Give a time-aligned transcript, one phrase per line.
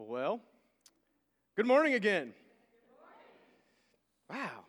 [0.00, 0.40] Well,
[1.56, 2.32] good morning again.
[4.30, 4.64] Wow.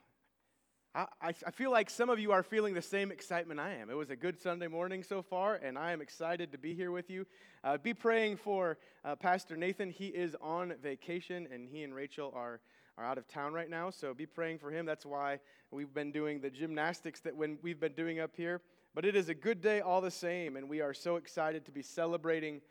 [0.95, 3.91] I, I, feel like some of you are feeling the same excitement I am.
[3.91, 6.89] It was a good Sunday morning so far, and I am excited to be here
[6.91, 7.27] with you.
[7.63, 9.91] Uh, be praying for uh, Pastor Nathan.
[9.91, 12.59] He is on vacation, and he and Rachel are,
[12.97, 14.87] are out of town right now, so be praying for him.
[14.87, 18.61] That's why we've been doing the gymnastics that when we've been doing up here.
[18.95, 21.71] But it is a good day all the same, and we are so excited to
[21.71, 22.61] be celebrating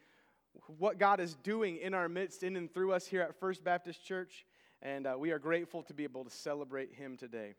[0.79, 4.05] what God is doing in our midst, in and through us here at First Baptist
[4.05, 4.45] Church.
[4.83, 7.55] And uh, we are grateful to be able to celebrate Him today.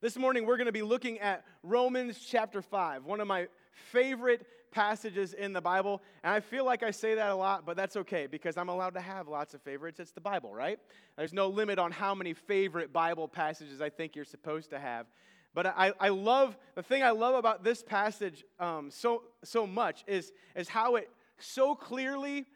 [0.00, 4.46] This morning, we're going to be looking at Romans chapter 5, one of my favorite
[4.70, 6.02] passages in the Bible.
[6.22, 8.94] And I feel like I say that a lot, but that's okay because I'm allowed
[8.94, 9.98] to have lots of favorites.
[9.98, 10.78] It's the Bible, right?
[11.16, 15.06] There's no limit on how many favorite Bible passages I think you're supposed to have.
[15.54, 20.04] But I, I love, the thing I love about this passage um, so, so much
[20.06, 22.46] is, is how it so clearly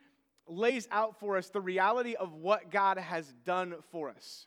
[0.46, 4.46] lays out for us the reality of what God has done for us.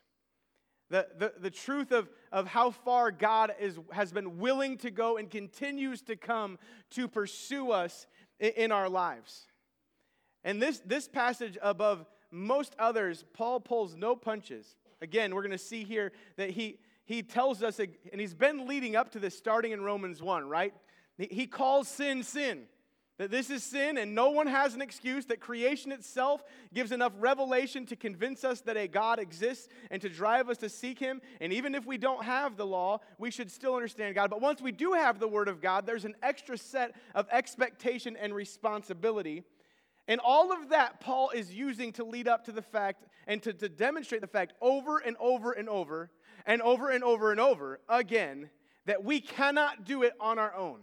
[0.90, 5.18] The, the, the truth of, of how far God is, has been willing to go
[5.18, 6.60] and continues to come
[6.92, 8.06] to pursue us
[8.40, 9.48] in, in our lives.
[10.44, 14.76] And this, this passage, above most others, Paul pulls no punches.
[15.02, 18.96] Again, we're going to see here that he, he tells us, and he's been leading
[18.96, 20.74] up to this starting in Romans 1, right?
[21.18, 22.64] He calls sin sin.
[23.18, 27.14] That this is sin and no one has an excuse, that creation itself gives enough
[27.18, 31.22] revelation to convince us that a God exists and to drive us to seek Him.
[31.40, 34.30] And even if we don't have the law, we should still understand God.
[34.30, 38.18] But once we do have the Word of God, there's an extra set of expectation
[38.18, 39.44] and responsibility.
[40.10, 43.54] And all of that Paul is using to lead up to the fact and to,
[43.54, 46.12] to demonstrate the fact over and over and over
[46.46, 48.50] and over and over and over again
[48.86, 50.82] that we cannot do it on our own.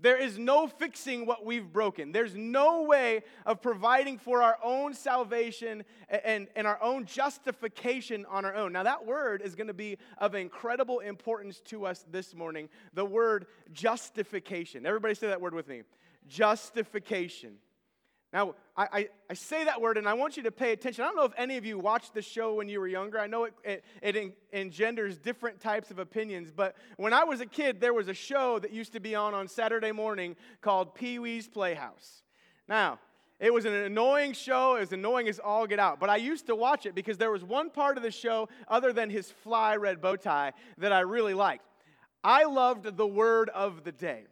[0.00, 2.12] There is no fixing what we've broken.
[2.12, 8.44] There's no way of providing for our own salvation and, and our own justification on
[8.44, 8.72] our own.
[8.72, 13.04] Now, that word is going to be of incredible importance to us this morning the
[13.04, 14.86] word justification.
[14.86, 15.82] Everybody say that word with me
[16.28, 17.56] justification.
[18.32, 21.02] Now, I, I, I, say that word and I want you to pay attention.
[21.02, 23.18] I don't know if any of you watched the show when you were younger.
[23.18, 27.46] I know it, it, it engenders different types of opinions, but when I was a
[27.46, 31.18] kid, there was a show that used to be on on Saturday morning called Pee
[31.18, 32.22] Wee's Playhouse.
[32.68, 33.00] Now,
[33.40, 36.54] it was an annoying show, as annoying as all get out, but I used to
[36.54, 40.00] watch it because there was one part of the show, other than his fly red
[40.00, 41.64] bow tie, that I really liked.
[42.22, 44.24] I loved the word of the day.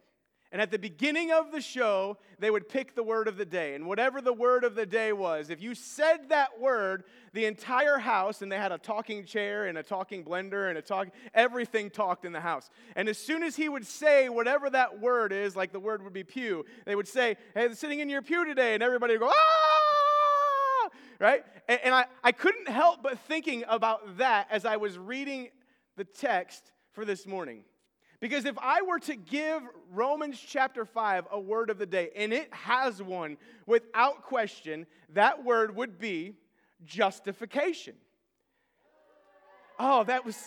[0.51, 3.75] And at the beginning of the show, they would pick the word of the day.
[3.75, 7.99] And whatever the word of the day was, if you said that word, the entire
[7.99, 11.91] house, and they had a talking chair and a talking blender and a talk, everything
[11.91, 12.71] talked in the house.
[12.95, 16.13] And as soon as he would say whatever that word is, like the word would
[16.13, 18.73] be pew, they would say, Hey, sitting in your pew today.
[18.73, 20.89] And everybody would go, Ah!
[21.19, 21.43] Right?
[21.67, 25.49] And, and I, I couldn't help but thinking about that as I was reading
[25.95, 27.65] the text for this morning.
[28.19, 32.33] Because if I were to give Romans chapter 5 a word of the day, and
[32.33, 36.33] it has one without question, that word would be
[36.85, 37.95] justification.
[39.79, 40.37] Oh, that was,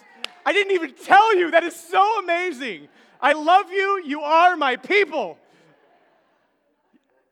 [0.45, 1.51] I didn't even tell you.
[1.51, 2.89] That is so amazing.
[3.21, 4.03] I love you.
[4.05, 5.39] You are my people.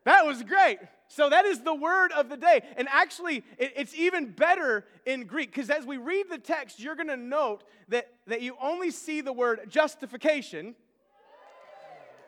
[0.05, 0.79] That was great.
[1.11, 2.61] So that is the word of the day.
[2.77, 7.09] And actually, it's even better in Greek because as we read the text, you're going
[7.09, 10.73] to note that, that you only see the word justification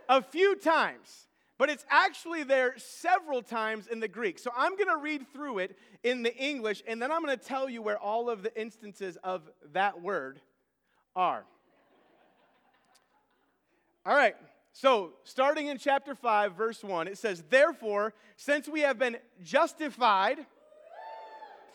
[0.10, 1.28] a few times,
[1.58, 4.38] but it's actually there several times in the Greek.
[4.38, 7.46] So I'm going to read through it in the English, and then I'm going to
[7.46, 10.42] tell you where all of the instances of that word
[11.16, 11.46] are.
[14.06, 14.36] All right.
[14.76, 20.40] So, starting in chapter 5, verse 1, it says, Therefore, since we have been justified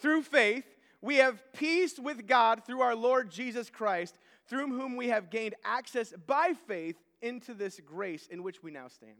[0.01, 0.65] through faith,
[1.01, 5.55] we have peace with God through our Lord Jesus Christ, through whom we have gained
[5.65, 9.13] access by faith into this grace in which we now stand.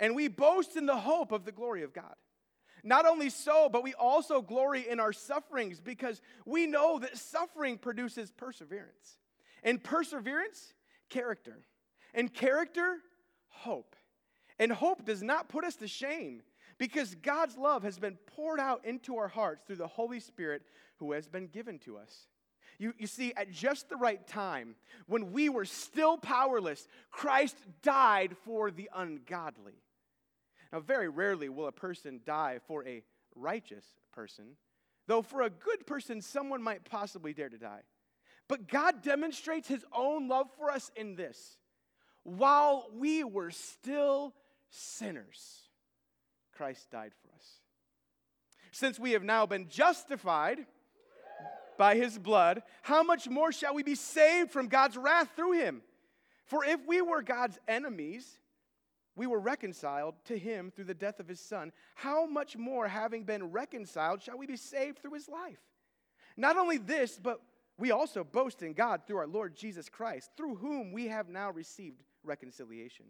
[0.00, 2.14] And we boast in the hope of the glory of God.
[2.82, 7.78] Not only so, but we also glory in our sufferings because we know that suffering
[7.78, 9.18] produces perseverance.
[9.62, 10.74] And perseverance,
[11.10, 11.64] character
[12.14, 12.98] and character,
[13.48, 13.96] hope.
[14.58, 16.42] And hope does not put us to shame
[16.78, 20.62] because God's love has been poured out into our hearts through the Holy Spirit
[20.96, 22.26] who has been given to us.
[22.78, 24.76] You, you see, at just the right time,
[25.06, 29.82] when we were still powerless, Christ died for the ungodly.
[30.72, 33.02] Now, very rarely will a person die for a
[33.34, 34.56] righteous person,
[35.06, 37.80] though for a good person, someone might possibly dare to die.
[38.48, 41.58] But God demonstrates his own love for us in this
[42.28, 44.34] while we were still
[44.70, 45.62] sinners,
[46.56, 47.46] Christ died for us.
[48.72, 50.66] Since we have now been justified
[51.78, 55.82] by his blood, how much more shall we be saved from God's wrath through him?
[56.44, 58.38] For if we were God's enemies,
[59.16, 61.72] we were reconciled to him through the death of his son.
[61.94, 65.60] How much more, having been reconciled, shall we be saved through his life?
[66.36, 67.40] Not only this, but
[67.78, 71.50] we also boast in God through our Lord Jesus Christ, through whom we have now
[71.50, 73.06] received reconciliation.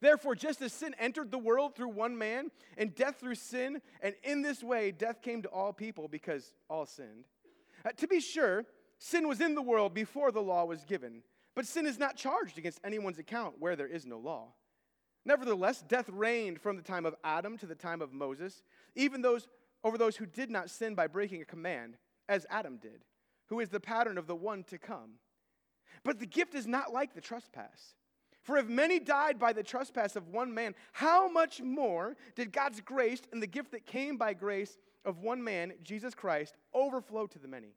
[0.00, 4.14] Therefore, just as sin entered the world through one man, and death through sin, and
[4.22, 7.26] in this way death came to all people because all sinned.
[7.84, 8.64] Uh, to be sure,
[8.98, 11.22] sin was in the world before the law was given,
[11.54, 14.48] but sin is not charged against anyone's account where there is no law.
[15.24, 18.62] Nevertheless, death reigned from the time of Adam to the time of Moses,
[18.94, 19.48] even those
[19.82, 21.98] over those who did not sin by breaking a command,
[22.28, 23.04] as Adam did,
[23.48, 25.12] who is the pattern of the one to come.
[26.04, 27.94] But the gift is not like the trespass.
[28.42, 32.82] For if many died by the trespass of one man, how much more did God's
[32.82, 37.38] grace and the gift that came by grace of one man, Jesus Christ, overflow to
[37.38, 37.74] the many?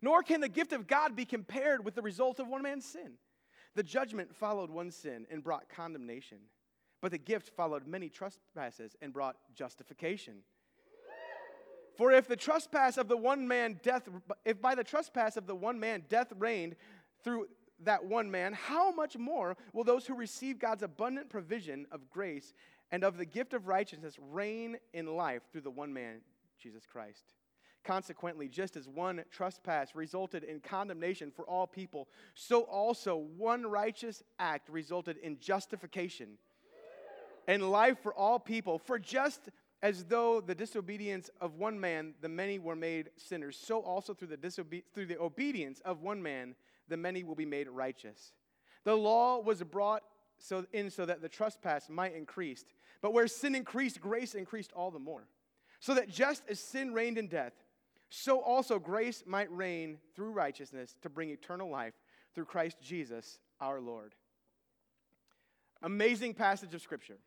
[0.00, 3.18] Nor can the gift of God be compared with the result of one man's sin.
[3.74, 6.38] The judgment followed one sin and brought condemnation,
[7.02, 10.36] but the gift followed many trespasses and brought justification.
[11.96, 14.08] For if the trespass of the one man death,
[14.46, 16.76] if by the trespass of the one man death reigned
[17.22, 17.46] through
[17.84, 22.52] that one man, how much more will those who receive God's abundant provision of grace
[22.92, 26.20] and of the gift of righteousness reign in life through the one man,
[26.58, 27.34] Jesus Christ?
[27.82, 34.22] Consequently, just as one trespass resulted in condemnation for all people, so also one righteous
[34.38, 36.36] act resulted in justification
[37.48, 38.78] and life for all people.
[38.78, 39.48] For just
[39.82, 44.28] as though the disobedience of one man the many were made sinners, so also through
[44.28, 46.54] the, disobe- through the obedience of one man
[46.90, 48.32] the many will be made righteous.
[48.84, 50.02] The law was brought
[50.38, 52.64] so in so that the trespass might increase.
[53.00, 55.26] But where sin increased, grace increased all the more.
[55.80, 57.52] So that just as sin reigned in death,
[58.10, 61.94] so also grace might reign through righteousness to bring eternal life
[62.34, 64.14] through Christ Jesus our Lord.
[65.82, 67.18] Amazing passage of Scripture.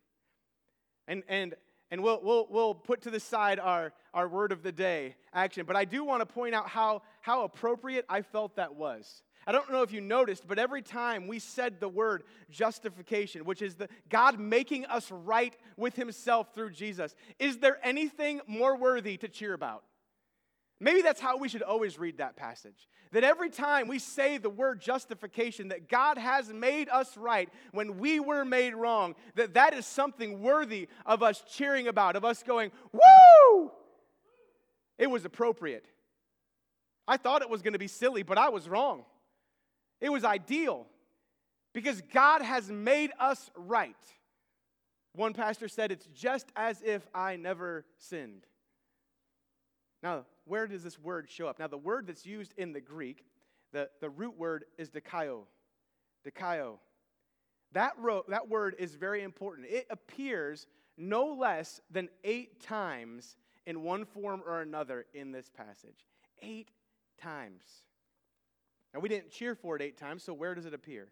[1.08, 1.56] And, and,
[1.90, 5.66] and we'll, we'll, we'll put to the side our, our word of the day action,
[5.66, 9.24] but I do want to point out how, how appropriate I felt that was.
[9.46, 13.62] I don't know if you noticed, but every time we said the word justification, which
[13.62, 19.18] is the God making us right with himself through Jesus, is there anything more worthy
[19.18, 19.84] to cheer about?
[20.80, 22.90] Maybe that's how we should always read that passage.
[23.12, 28.00] That every time we say the word justification, that God has made us right when
[28.00, 32.44] we were made wrong, that that is something worthy of us cheering about, of us
[32.44, 33.72] going, woo!
[34.98, 35.86] It was appropriate.
[37.08, 39.06] I thought it was going to be silly, but I was wrong.
[40.04, 40.86] It was ideal
[41.74, 43.96] because God has made us right.
[45.16, 48.46] One pastor said, It's just as if I never sinned.
[50.04, 51.58] Now, where does this word show up?
[51.58, 53.24] Now, the word that's used in the Greek,
[53.72, 55.44] the, the root word is dikaio.
[56.28, 56.80] Dikaio.
[57.72, 59.68] That, ro- that word is very important.
[59.70, 60.68] It appears
[60.98, 66.06] no less than eight times in one form or another in this passage.
[66.42, 66.72] Eight
[67.18, 67.64] times.
[68.94, 71.08] Now, we didn't cheer for it eight times, so where does it appear?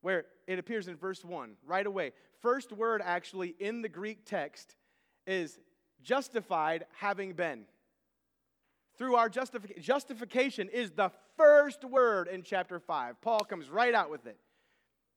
[0.00, 2.12] Where it appears in verse 1, right away.
[2.40, 4.76] First word actually in the Greek text
[5.26, 5.58] is
[6.02, 7.64] justified having been
[8.96, 9.82] through our justification.
[9.82, 13.20] Justification is the first word in chapter 5.
[13.20, 14.38] Paul comes right out with it.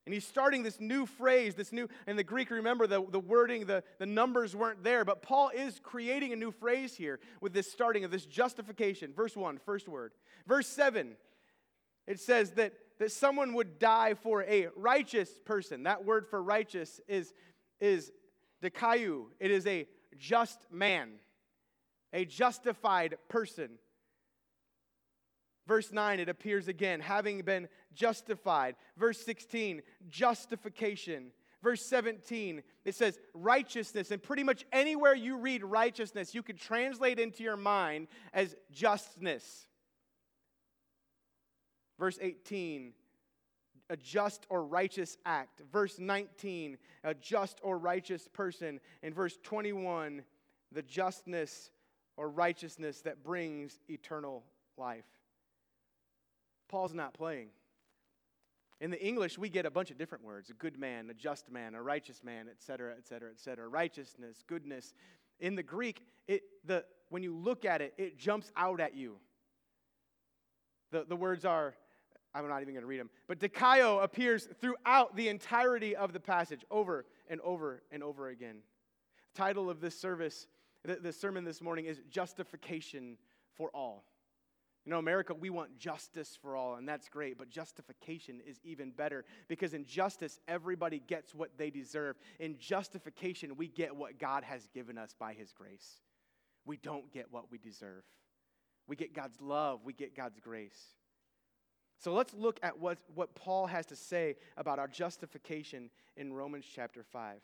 [0.06, 3.66] And he's starting this new phrase, this new, in the Greek, remember the, the wording,
[3.66, 7.70] the, the numbers weren't there, but Paul is creating a new phrase here with this
[7.70, 9.12] starting of this justification.
[9.14, 10.14] Verse 1, first word.
[10.48, 11.18] Verse 7,
[12.08, 15.84] it says that, that someone would die for a righteous person.
[15.84, 17.34] That word for righteous is,
[17.80, 18.12] is
[18.64, 19.88] dikayu, it is a
[20.18, 21.10] just man
[22.14, 23.70] a justified person.
[25.68, 28.76] Verse 9, it appears again, having been justified.
[28.98, 31.32] Verse 16, justification.
[31.62, 34.12] Verse 17, it says righteousness.
[34.12, 39.68] And pretty much anywhere you read righteousness, you could translate into your mind as justness.
[42.00, 42.94] Verse 18,
[43.90, 45.62] a just or righteous act.
[45.72, 48.80] Verse 19, a just or righteous person.
[49.04, 50.24] And verse 21,
[50.72, 51.72] the justness
[52.18, 54.44] or righteousness that brings eternal
[54.78, 55.06] life.
[56.68, 57.50] Paul's not playing.
[58.80, 61.52] In the English, we get a bunch of different words a good man, a just
[61.52, 63.68] man, a righteous man, etc., etc., etc.
[63.68, 64.94] Righteousness, goodness.
[65.40, 69.18] In the Greek, it, the, when you look at it, it jumps out at you.
[70.92, 71.74] The, the words are,
[72.44, 76.20] I'm not even going to read them, but dikaio appears throughout the entirety of the
[76.20, 78.58] passage, over and over and over again.
[79.34, 80.48] The title of this service
[80.88, 83.18] the, the sermon this morning is justification
[83.56, 84.06] for all.
[84.86, 88.92] You know, America, we want justice for all, and that's great, but justification is even
[88.92, 92.16] better because in justice, everybody gets what they deserve.
[92.40, 96.00] In justification, we get what God has given us by His grace.
[96.66, 98.04] We don't get what we deserve.
[98.88, 100.96] We get God's love, we get God's grace.
[102.00, 106.66] So let's look at what, what Paul has to say about our justification in Romans
[106.74, 107.40] chapter 5.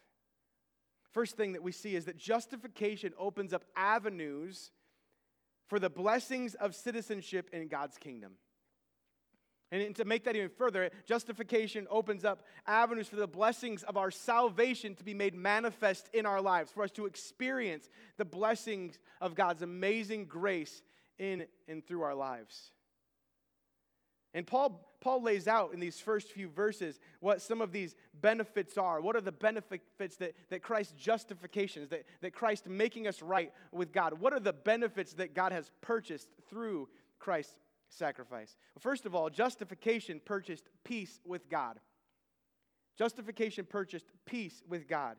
[1.12, 4.72] First thing that we see is that justification opens up avenues
[5.68, 8.34] for the blessings of citizenship in God's kingdom.
[9.72, 14.12] And to make that even further, justification opens up avenues for the blessings of our
[14.12, 19.34] salvation to be made manifest in our lives, for us to experience the blessings of
[19.34, 20.84] God's amazing grace
[21.18, 22.72] in and through our lives.
[24.34, 28.78] And Paul, Paul lays out in these first few verses what some of these benefits
[28.78, 29.00] are.
[29.00, 33.94] What are the benefits that, that Christ's justifications, that, that Christ making us right with
[33.94, 34.20] God?
[34.20, 37.56] What are the benefits that God has purchased through Christ's
[37.90, 38.56] sacrifice?
[38.74, 41.80] Well, first of all, justification purchased peace with God.
[42.98, 45.18] Justification purchased peace with God.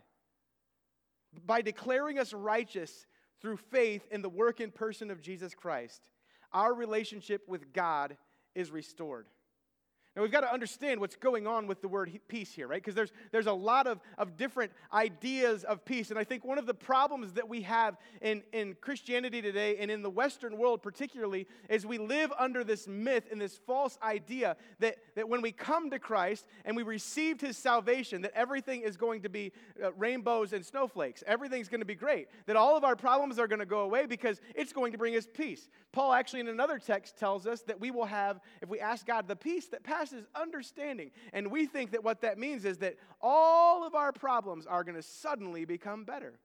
[1.47, 3.06] By declaring us righteous
[3.40, 6.02] through faith in the work and person of Jesus Christ,
[6.52, 8.16] our relationship with God
[8.54, 9.26] is restored.
[10.16, 12.80] Now, we've got to understand what's going on with the word peace here, right?
[12.80, 16.11] Because there's, there's a lot of, of different ideas of peace.
[16.11, 19.90] And I think one of the problems that we have in, in Christianity today and
[19.90, 24.56] in the Western world particularly is we live under this myth and this false idea
[24.78, 28.97] that, that when we come to Christ and we received his salvation, that everything is
[28.97, 29.50] going to be
[29.83, 31.25] uh, rainbows and snowflakes.
[31.26, 32.28] Everything's going to be great.
[32.47, 35.16] That all of our problems are going to go away because it's going to bring
[35.16, 35.68] us peace.
[35.90, 39.26] Paul actually in another text tells us that we will have, if we ask God,
[39.26, 41.11] the peace that passes passes understanding.
[41.32, 44.96] And we think that what that means is that all of our problems are going
[44.96, 46.38] to suddenly become better.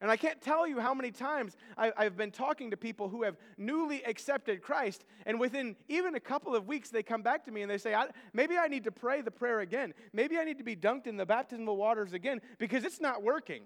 [0.00, 3.24] And I can't tell you how many times I, have been talking to people who
[3.24, 7.50] have newly accepted Christ, and within even a couple of weeks, they come back to
[7.50, 7.96] me and they say,
[8.32, 9.94] Maybe I need to pray the prayer again.
[10.12, 13.62] Maybe I need to be dunked in the baptismal waters again because it's not working.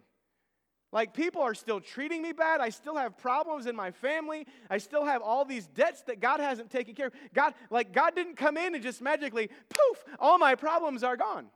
[0.92, 2.60] Like, people are still treating me bad.
[2.60, 4.46] I still have problems in my family.
[4.68, 7.14] I still have all these debts that God hasn't taken care of.
[7.32, 11.46] God, like, God didn't come in and just magically, poof, all my problems are gone.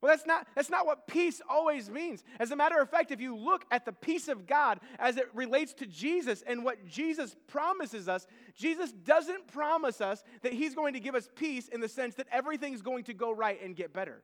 [0.00, 2.24] Well, that's not, that's not what peace always means.
[2.38, 5.28] As a matter of fact, if you look at the peace of God as it
[5.32, 10.92] relates to Jesus and what Jesus promises us, Jesus doesn't promise us that He's going
[10.92, 13.94] to give us peace in the sense that everything's going to go right and get
[13.94, 14.22] better.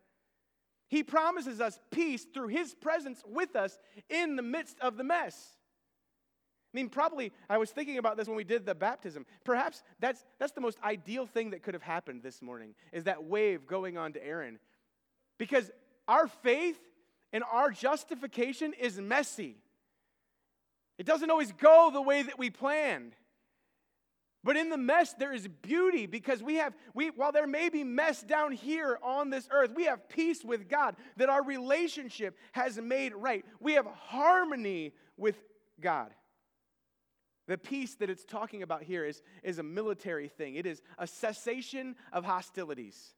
[0.91, 3.79] He promises us peace through His presence with us
[4.09, 5.57] in the midst of the mess.
[6.75, 9.25] I mean, probably, I was thinking about this when we did the baptism.
[9.45, 13.25] Perhaps that's, that's the most ideal thing that could have happened this morning, is that
[13.25, 14.59] wave going on to Aaron.
[15.39, 15.71] Because
[16.09, 16.79] our faith
[17.33, 19.57] and our justification is messy.
[20.99, 23.15] It doesn't always go the way that we planned.
[24.43, 27.85] But in the mess, there is beauty because we have, we, while there may be
[27.85, 32.79] mess down here on this earth, we have peace with God, that our relationship has
[32.79, 33.45] made right.
[33.61, 35.37] We have harmony with
[35.79, 36.11] God.
[37.49, 41.07] The peace that it's talking about here is, is a military thing, it is a
[41.07, 43.13] cessation of hostilities.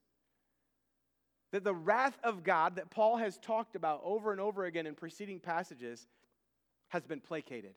[1.52, 4.94] That the wrath of God that Paul has talked about over and over again in
[4.94, 6.08] preceding passages
[6.88, 7.74] has been placated.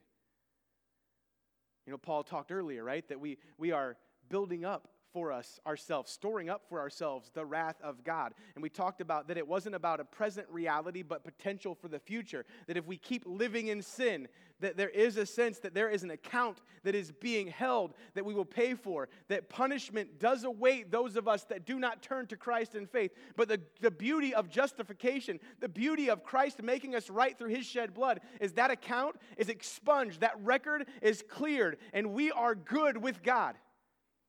[1.86, 3.98] You know, Paul talked earlier, right, that we, we are
[4.30, 8.34] building up for us ourselves, storing up for ourselves the wrath of God.
[8.54, 12.00] And we talked about that it wasn't about a present reality, but potential for the
[12.00, 12.46] future.
[12.68, 14.28] That if we keep living in sin,
[14.60, 18.26] that there is a sense that there is an account that is being held that
[18.26, 22.28] we will pay for, that punishment does await those of us that do not turn
[22.28, 23.12] to Christ in faith.
[23.38, 27.66] But the, the beauty of justification, the beauty of Christ making us right through his
[27.66, 32.98] shed blood, is that account is expunged, that record is cleared, and we are good
[32.98, 33.56] with God.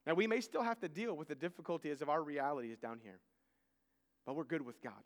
[0.07, 3.19] Now, we may still have to deal with the difficulties of our realities down here,
[4.25, 5.03] but we're good with God.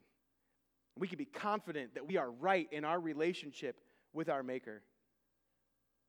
[0.95, 3.81] We can be confident that we are right in our relationship
[4.13, 4.83] with our Maker.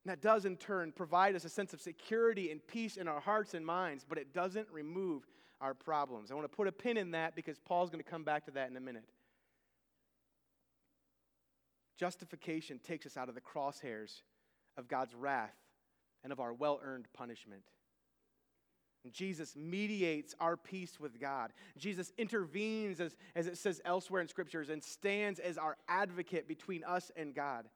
[0.04, 3.20] And that does, in turn, provide us a sense of security and peace in our
[3.20, 5.26] hearts and minds, but it doesn't remove
[5.62, 6.30] our problems.
[6.30, 8.50] I want to put a pin in that because Paul's going to come back to
[8.50, 9.08] that in a minute.
[11.98, 14.20] Justification takes us out of the crosshairs
[14.76, 15.56] of God's wrath
[16.24, 17.62] and of our well earned punishment.
[19.10, 21.52] Jesus mediates our peace with God.
[21.76, 26.84] Jesus intervenes, as, as it says elsewhere in scriptures, and stands as our advocate between
[26.84, 27.68] us and God.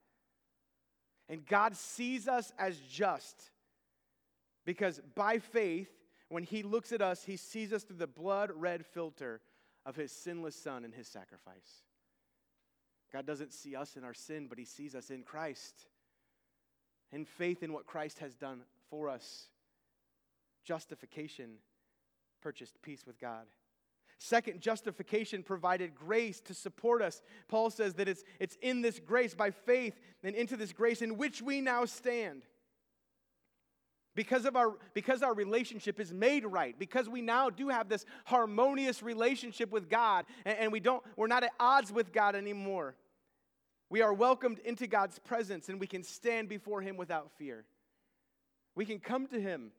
[1.28, 3.50] And God sees us as just
[4.64, 5.90] because by faith,
[6.28, 9.40] when He looks at us, He sees us through the blood red filter
[9.85, 11.83] of His sinless Son and His sacrifice.
[13.12, 15.75] God doesn't see us in our sin, but He sees us in Christ.
[17.12, 19.49] In faith in what Christ has done for us,
[20.66, 21.52] justification
[22.42, 23.46] purchased peace with God.
[24.18, 27.23] Second, justification provided grace to support us.
[27.49, 31.16] Paul says that it's, it's in this grace, by faith, and into this grace in
[31.16, 32.42] which we now stand.
[34.14, 38.06] Because, of our, because our relationship is made right, because we now do have this
[38.25, 42.96] harmonious relationship with God, and, and we don't, we're not at odds with God anymore.
[43.90, 47.66] We are welcomed into God's presence, and we can stand before Him without fear.
[48.75, 49.73] We can come to Him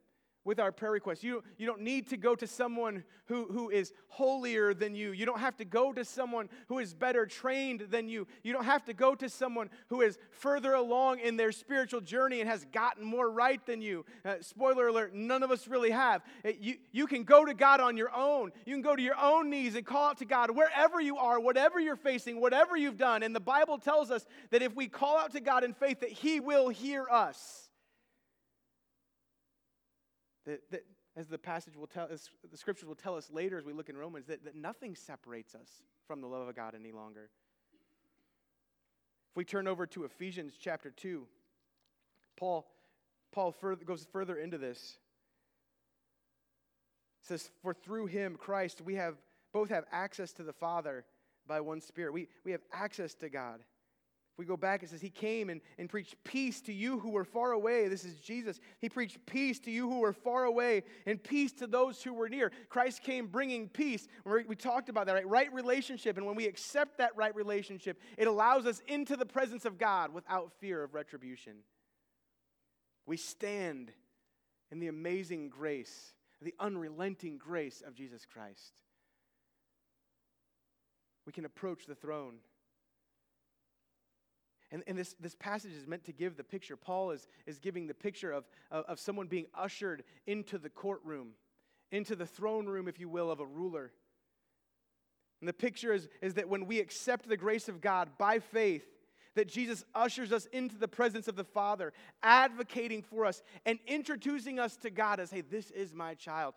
[0.48, 1.24] with our prayer requests.
[1.24, 5.12] You, you don't need to go to someone who, who is holier than you.
[5.12, 8.26] You don't have to go to someone who is better trained than you.
[8.44, 12.40] You don't have to go to someone who is further along in their spiritual journey
[12.40, 14.06] and has gotten more right than you.
[14.24, 16.22] Uh, spoiler alert, none of us really have.
[16.46, 18.54] Uh, you, you can go to God on your own.
[18.66, 21.42] You can go to your own knees and call out to God wherever you are,
[21.42, 23.22] whatever you're facing, whatever you've done.
[23.22, 26.12] And the Bible tells us that if we call out to God in faith, that
[26.12, 27.67] He will hear us.
[30.48, 30.86] That, that
[31.18, 33.90] as the passage will tell, as the scriptures will tell us later as we look
[33.90, 35.68] in Romans, that, that nothing separates us
[36.08, 37.30] from the love of God any longer.
[39.32, 41.28] If we turn over to Ephesians chapter 2,
[42.38, 42.66] Paul,
[43.34, 43.54] Paul
[43.86, 44.98] goes further into this.
[47.24, 49.16] It says, For through him, Christ, we have
[49.52, 51.04] both have access to the Father
[51.46, 52.14] by one Spirit.
[52.14, 53.60] We, we have access to God
[54.38, 57.24] we go back, it says, He came and, and preached peace to you who were
[57.24, 57.88] far away.
[57.88, 58.60] This is Jesus.
[58.80, 62.30] He preached peace to you who were far away and peace to those who were
[62.30, 62.52] near.
[62.70, 64.08] Christ came bringing peace.
[64.26, 65.28] We talked about that, right?
[65.28, 66.18] Right relationship.
[66.18, 70.14] And when we accept that right relationship, it allows us into the presence of God
[70.14, 71.54] without fear of retribution.
[73.08, 73.92] We stand
[74.72, 78.82] in the amazing grace, the unrelenting grace of Jesus Christ.
[81.26, 82.36] We can approach the throne
[84.72, 86.76] and, and this, this passage is meant to give the picture.
[86.76, 91.30] Paul is, is giving the picture of, of, of someone being ushered into the courtroom,
[91.92, 93.92] into the throne room, if you will, of a ruler.
[95.40, 98.86] And the picture is, is that when we accept the grace of God by faith,
[99.36, 104.60] that Jesus ushers us into the presence of the Father, advocating for us and introducing
[104.60, 106.56] us to God as, hey, this is my child.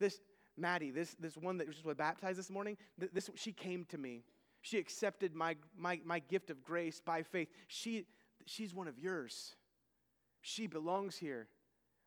[0.00, 0.20] This,
[0.56, 2.78] Maddie, this, this one that was baptized this morning,
[3.12, 4.24] this, she came to me.
[4.62, 7.48] She accepted my, my, my gift of grace by faith.
[7.68, 8.06] She,
[8.46, 9.54] she's one of yours.
[10.40, 11.48] She belongs here.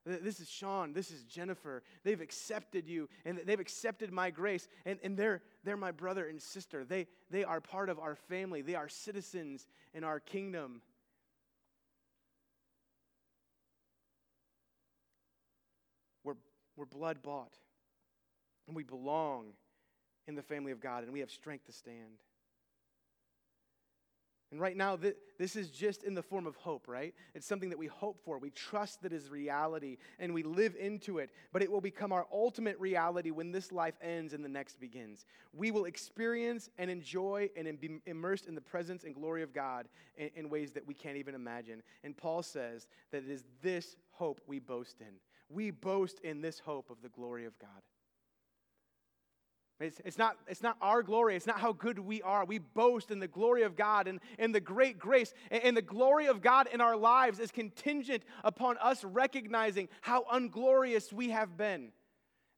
[0.05, 0.93] This is Sean.
[0.93, 1.83] This is Jennifer.
[2.03, 4.67] They've accepted you and they've accepted my grace.
[4.85, 6.83] And, and they're, they're my brother and sister.
[6.83, 10.81] They, they are part of our family, they are citizens in our kingdom.
[16.23, 16.35] We're,
[16.75, 17.53] we're blood bought,
[18.67, 19.53] and we belong
[20.27, 22.21] in the family of God, and we have strength to stand.
[24.51, 27.13] And right now, th- this is just in the form of hope, right?
[27.33, 28.37] It's something that we hope for.
[28.37, 32.27] We trust that is reality and we live into it, but it will become our
[32.33, 35.25] ultimate reality when this life ends and the next begins.
[35.53, 39.87] We will experience and enjoy and be immersed in the presence and glory of God
[40.17, 41.81] in, in ways that we can't even imagine.
[42.03, 45.15] And Paul says that it is this hope we boast in.
[45.49, 47.69] We boast in this hope of the glory of God.
[49.81, 51.35] It's, it's, not, it's not our glory.
[51.35, 52.45] It's not how good we are.
[52.45, 55.33] We boast in the glory of God and, and the great grace.
[55.49, 60.25] And, and the glory of God in our lives is contingent upon us recognizing how
[60.31, 61.91] unglorious we have been.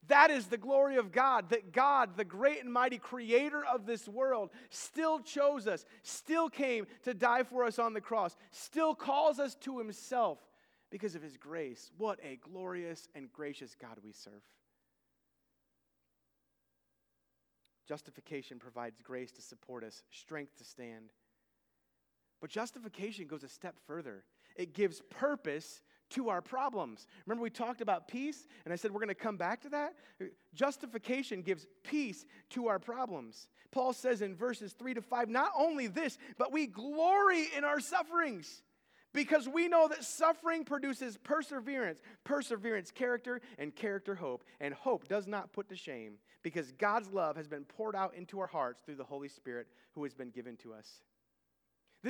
[0.07, 4.07] That is the glory of God, that God, the great and mighty creator of this
[4.07, 9.39] world, still chose us, still came to die for us on the cross, still calls
[9.39, 10.39] us to himself
[10.89, 11.89] because of his grace.
[11.97, 14.41] What a glorious and gracious God we serve.
[17.87, 21.11] Justification provides grace to support us, strength to stand.
[22.41, 24.23] But justification goes a step further.
[24.55, 27.07] It gives purpose to our problems.
[27.25, 29.93] Remember, we talked about peace, and I said we're going to come back to that?
[30.53, 33.47] Justification gives peace to our problems.
[33.71, 37.79] Paul says in verses 3 to 5 not only this, but we glory in our
[37.79, 38.61] sufferings
[39.13, 44.43] because we know that suffering produces perseverance, perseverance, character, and character, hope.
[44.59, 48.39] And hope does not put to shame because God's love has been poured out into
[48.39, 51.01] our hearts through the Holy Spirit who has been given to us.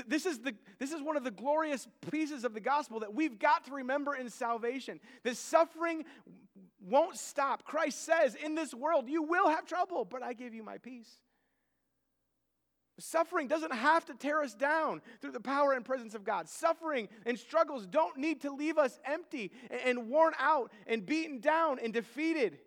[0.08, 3.38] This is, the, this is one of the glorious pieces of the gospel that we've
[3.38, 5.00] got to remember in salvation.
[5.24, 6.06] That suffering
[6.82, 7.64] won't stop.
[7.64, 11.20] Christ says, In this world, you will have trouble, but I give you my peace.
[13.00, 16.48] Suffering doesn't have to tear us down through the power and presence of God.
[16.48, 19.52] Suffering and struggles don't need to leave us empty
[19.86, 22.60] and worn out and beaten down and defeated.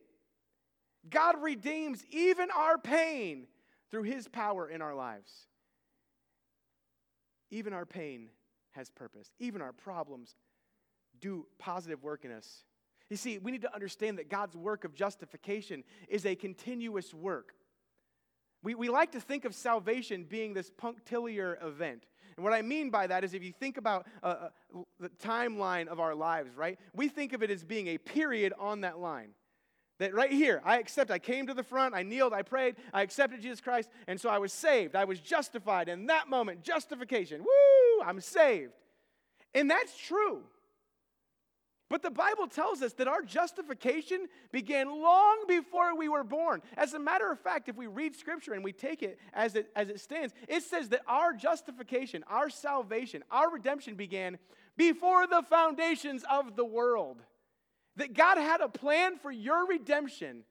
[1.09, 3.47] God redeems even our pain
[3.91, 5.47] through his power in our lives.
[7.51, 8.29] even our pain
[8.73, 10.35] has purpose, even our problems
[11.21, 12.65] do positive work in us.
[13.09, 17.55] You see, we need to understand that God's work of justification is a continuous work.
[18.67, 22.03] We, we like to think of salvation being this punctiliar event.
[22.37, 24.49] And what I mean by that is if you think about uh, uh,
[24.99, 26.77] the timeline of our lives, right?
[26.93, 29.29] We think of it as being a period on that line.
[30.01, 33.03] That right here, I accept, I came to the front, I kneeled, I prayed, I
[33.03, 34.97] accepted Jesus Christ, and so I was saved.
[34.97, 35.89] I was justified.
[35.89, 37.43] In that moment, justification.
[37.43, 38.05] Woo!
[38.05, 38.73] I'm saved.
[39.55, 40.43] And that's true.
[41.89, 46.63] But the Bible tells us that our justification began long before we were born.
[46.77, 49.71] As a matter of fact, if we read Scripture and we take it as it,
[49.77, 54.39] as it stands, it says that our justification, our salvation, our redemption began
[54.77, 57.23] before the foundations of the world.
[57.95, 60.43] That God had a plan for your redemption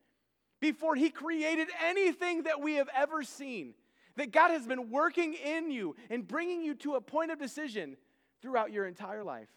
[0.61, 3.73] before He created anything that we have ever seen.
[4.15, 7.97] That God has been working in you and bringing you to a point of decision
[8.41, 9.49] throughout your entire life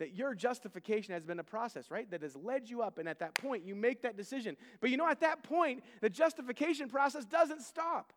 [0.00, 2.10] that your justification has been a process, right?
[2.10, 4.56] That has led you up, and at that point, you make that decision.
[4.80, 8.12] But you know, at that point, the justification process doesn't stop.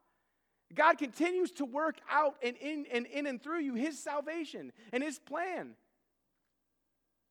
[0.73, 5.03] God continues to work out and in and in and through you his salvation and
[5.03, 5.75] his plan.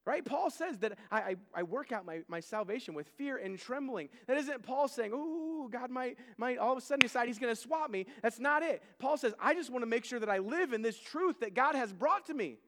[0.05, 0.25] Right?
[0.25, 4.09] Paul says that I, I, I, work out my, my salvation with fear and trembling.
[4.27, 7.55] That isn't Paul saying, oh, God might, might all of a sudden decide he's going
[7.55, 8.07] to swap me.
[8.21, 8.83] That's not it.
[8.99, 11.55] Paul says, I just want to make sure that I live in this truth that
[11.55, 12.59] God has brought to me.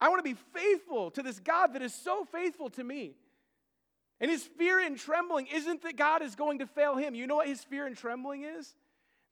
[0.00, 3.14] I want to be faithful to this God that is so faithful to me.
[4.20, 7.14] And his fear and trembling isn't that God is going to fail him.
[7.14, 8.74] You know what his fear and trembling is?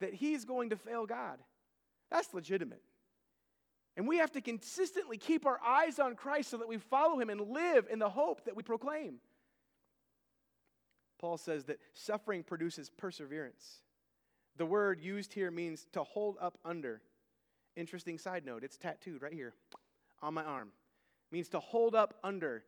[0.00, 1.38] That he's going to fail God.
[2.11, 2.83] That's legitimate.
[3.96, 7.31] And we have to consistently keep our eyes on Christ so that we follow him
[7.31, 9.16] and live in the hope that we proclaim.
[11.18, 13.79] Paul says that suffering produces perseverance.
[14.59, 17.00] The word used here means to hold up under.
[17.74, 19.55] Interesting side note, it's tattooed right here
[20.22, 20.68] on my arm.
[21.31, 22.64] It means to hold up under,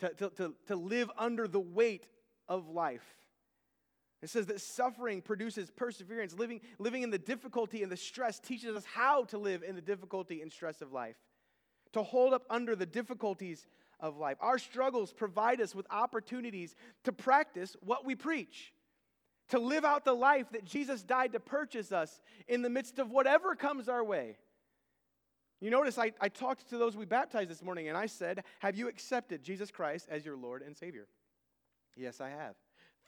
[0.00, 2.06] to, to, to, to live under the weight
[2.48, 3.04] of life.
[4.22, 6.34] It says that suffering produces perseverance.
[6.34, 9.80] Living, living in the difficulty and the stress teaches us how to live in the
[9.80, 11.16] difficulty and stress of life,
[11.92, 13.66] to hold up under the difficulties
[13.98, 14.36] of life.
[14.40, 18.72] Our struggles provide us with opportunities to practice what we preach,
[19.48, 23.10] to live out the life that Jesus died to purchase us in the midst of
[23.10, 24.36] whatever comes our way.
[25.60, 28.76] You notice I, I talked to those we baptized this morning and I said, Have
[28.76, 31.06] you accepted Jesus Christ as your Lord and Savior?
[31.96, 32.54] Yes, I have.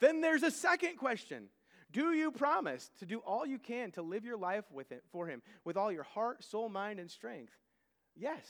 [0.00, 1.48] Then there's a second question
[1.90, 5.26] Do you promise to do all you can to live your life with it, for
[5.26, 7.54] Him with all your heart, soul, mind, and strength?
[8.14, 8.46] Yes.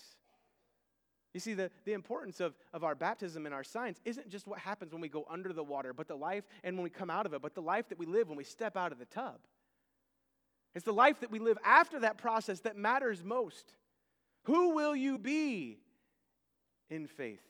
[1.33, 4.59] You see, the, the importance of, of our baptism and our signs isn't just what
[4.59, 7.25] happens when we go under the water, but the life and when we come out
[7.25, 9.39] of it, but the life that we live when we step out of the tub.
[10.75, 13.73] It's the life that we live after that process that matters most.
[14.45, 15.79] Who will you be
[16.91, 17.43] in faith?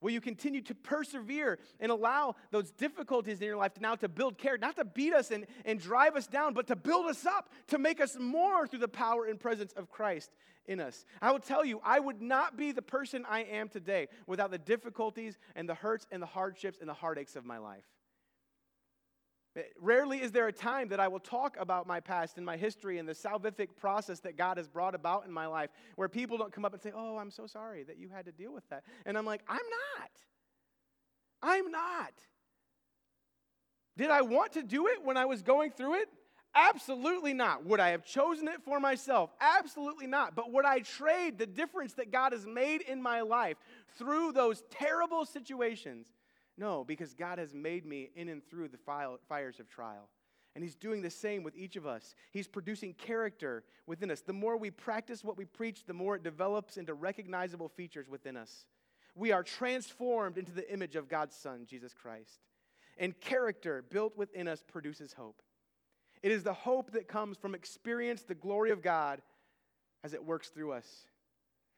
[0.00, 4.38] Will you continue to persevere and allow those difficulties in your life now to build
[4.38, 7.50] character, not to beat us and, and drive us down, but to build us up,
[7.68, 10.30] to make us more through the power and presence of Christ
[10.66, 11.04] in us?
[11.20, 14.58] I will tell you, I would not be the person I am today without the
[14.58, 17.84] difficulties and the hurts and the hardships and the heartaches of my life.
[19.56, 22.56] Eh, rarely is there a time that I will talk about my past and my
[22.56, 26.38] history and the salvific process that God has brought about in my life where people
[26.38, 28.68] don't come up and say, Oh, I'm so sorry that you had to deal with
[28.70, 28.84] that.
[29.06, 30.10] And I'm like, I'm not.
[31.42, 32.12] I'm not.
[33.96, 36.08] Did I want to do it when I was going through it?
[36.54, 37.64] Absolutely not.
[37.64, 39.30] Would I have chosen it for myself?
[39.40, 40.34] Absolutely not.
[40.34, 43.56] But would I trade the difference that God has made in my life
[43.98, 46.08] through those terrible situations
[46.60, 50.10] no, because God has made me in and through the fires of trial.
[50.54, 52.14] And He's doing the same with each of us.
[52.32, 54.20] He's producing character within us.
[54.20, 58.36] The more we practice what we preach, the more it develops into recognizable features within
[58.36, 58.66] us.
[59.14, 62.40] We are transformed into the image of God's Son, Jesus Christ.
[62.98, 65.40] And character built within us produces hope.
[66.22, 69.22] It is the hope that comes from experience the glory of God
[70.04, 70.86] as it works through us.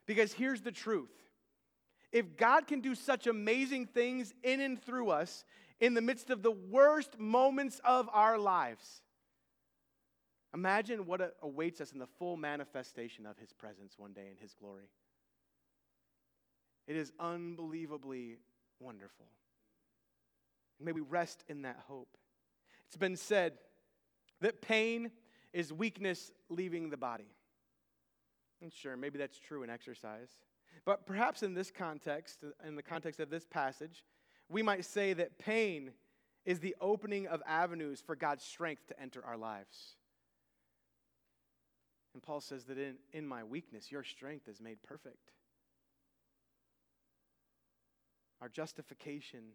[0.07, 1.13] Because here's the truth
[2.13, 5.45] if God can do such amazing things in and through us
[5.81, 9.03] in the midst of the worst moments of our lives,
[10.55, 14.55] imagine what awaits us in the full manifestation of His presence one day in His
[14.55, 14.91] glory.
[16.87, 18.37] It is unbelievably
[18.79, 19.27] wonderful.
[20.79, 22.17] May we rest in that hope.
[22.89, 23.55] It's been said
[24.41, 25.13] that pain
[25.53, 27.31] is weakness leaving the body.
[28.61, 30.31] And sure, maybe that's true in exercise.
[30.85, 34.05] But perhaps in this context, in the context of this passage,
[34.49, 35.93] we might say that pain
[36.45, 39.97] is the opening of avenues for God's strength to enter our lives.
[42.15, 45.31] And Paul says that in, in my weakness, your strength is made perfect.
[48.41, 49.53] Our justification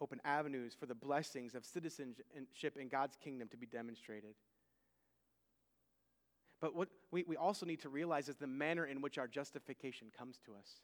[0.00, 4.34] open avenues for the blessings of citizenship in God's kingdom to be demonstrated.
[6.60, 10.08] But what we, we also need to realize is the manner in which our justification
[10.16, 10.80] comes to us.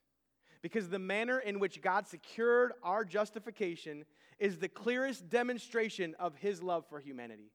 [0.63, 4.05] Because the manner in which God secured our justification
[4.39, 7.53] is the clearest demonstration of his love for humanity.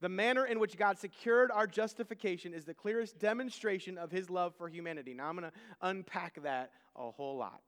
[0.00, 4.54] The manner in which God secured our justification is the clearest demonstration of his love
[4.56, 5.14] for humanity.
[5.14, 7.60] Now, I'm going to unpack that a whole lot.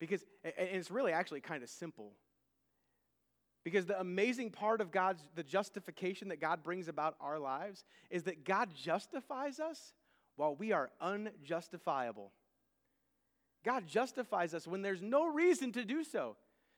[0.00, 2.14] Because it's really actually kind of simple.
[3.64, 8.24] Because the amazing part of God's, the justification that God brings about our lives is
[8.24, 9.94] that God justifies us
[10.36, 12.32] while we are unjustifiable.
[13.64, 16.36] God justifies us when there's no reason to do so.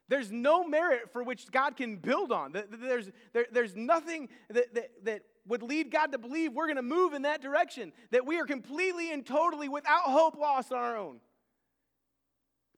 [0.09, 2.53] There's no merit for which God can build on.
[2.53, 6.83] There's, there, there's nothing that, that, that would lead God to believe we're going to
[6.83, 10.97] move in that direction, that we are completely and totally without hope lost on our
[10.97, 11.21] own.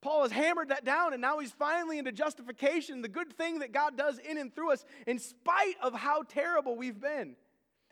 [0.06, 3.72] Paul has hammered that down, and now he's finally into justification, the good thing that
[3.72, 7.34] God does in and through us, in spite of how terrible we've been.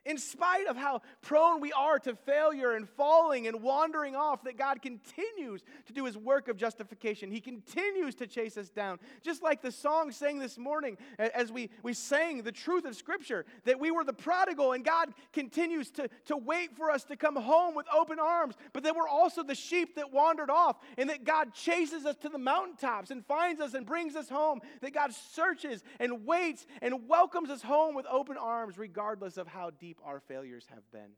[0.07, 4.59] In spite of how prone we are to failure and falling and wandering off, that
[4.59, 7.31] God continues to do his work of justification.
[7.31, 8.99] He continues to chase us down.
[9.23, 13.47] Just like the song sang this morning as we, we sang the truth of Scripture,
[13.65, 17.37] that we were the prodigal and God continues to, to wait for us to come
[17.37, 21.25] home with open arms, but that we're also the sheep that wandered off and that
[21.25, 24.61] God chases us to the mountaintops and finds us and brings us home.
[24.83, 29.71] That God searches and waits and welcomes us home with open arms, regardless of how
[29.71, 31.13] deep deep our failures have been.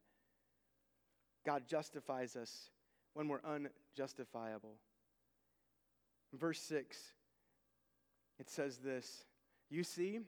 [1.44, 2.70] God justifies us
[3.14, 4.76] when we're unjustifiable.
[6.32, 6.96] verse 6,
[8.38, 9.24] it says this
[9.70, 10.20] You see,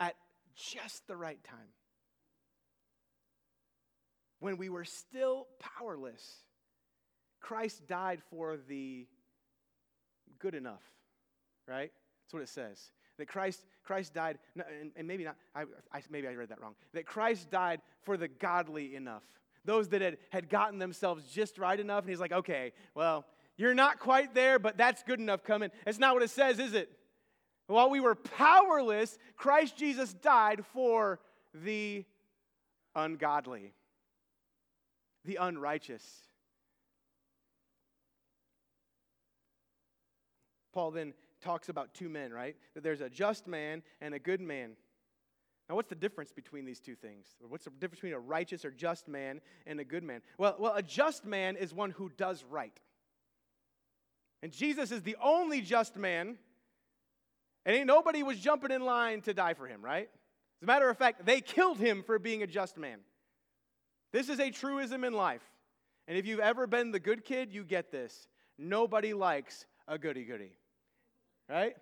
[0.00, 0.14] at
[0.54, 1.58] just the right time,
[4.40, 5.46] when we were still
[5.78, 6.42] powerless,
[7.40, 9.06] Christ died for the
[10.38, 10.82] good enough,
[11.68, 11.92] right?
[12.22, 12.90] That's what it says.
[13.18, 14.38] That Christ, Christ died,
[14.96, 16.74] and, maybe not, I, I, maybe I read that wrong.
[16.94, 19.22] That Christ died for the godly enough.
[19.64, 22.04] Those that had, had gotten themselves just right enough.
[22.04, 23.24] And he's like, okay, well,
[23.56, 25.70] you're not quite there, but that's good enough coming.
[25.86, 26.90] It's not what it says, is it?
[27.66, 31.20] While we were powerless, Christ Jesus died for
[31.54, 32.04] the
[32.94, 33.72] ungodly,
[35.24, 36.04] the unrighteous.
[40.74, 42.56] Paul then talks about two men, right?
[42.74, 44.72] That there's a just man and a good man.
[45.68, 47.26] Now, what's the difference between these two things?
[47.48, 50.20] What's the difference between a righteous or just man and a good man?
[50.36, 52.78] Well, well, a just man is one who does right.
[54.42, 56.36] And Jesus is the only just man,
[57.64, 60.10] and ain't nobody was jumping in line to die for him, right?
[60.60, 62.98] As a matter of fact, they killed him for being a just man.
[64.12, 65.42] This is a truism in life.
[66.06, 68.28] And if you've ever been the good kid, you get this.
[68.58, 70.52] Nobody likes a goody goody
[71.48, 71.74] right?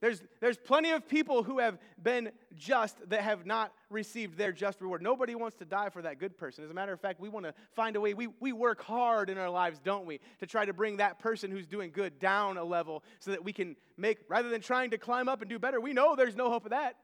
[0.00, 4.80] There's, there's plenty of people who have been just that have not received their just
[4.80, 5.02] reward.
[5.02, 6.62] Nobody wants to die for that good person.
[6.62, 8.14] As a matter of fact, we want to find a way.
[8.14, 11.50] We, we work hard in our lives, don't we, to try to bring that person
[11.50, 14.98] who's doing good down a level so that we can make, rather than trying to
[14.98, 16.94] climb up and do better, we know there's no hope of that.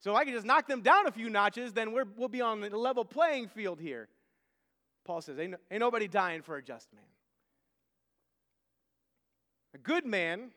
[0.00, 2.42] So if I can just knock them down a few notches, then we're, we'll be
[2.42, 4.08] on the level playing field here.
[5.06, 7.04] Paul says, ain't, ain't nobody dying for a just man.
[9.74, 10.50] A good man